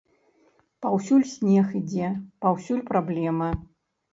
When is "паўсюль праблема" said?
2.47-3.49